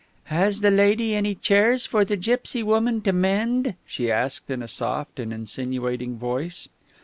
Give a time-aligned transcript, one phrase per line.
[0.33, 4.67] "Has the lady any chairs for the gipsy woman to mend?" she asked in a
[4.67, 6.67] soft and insinuating voice....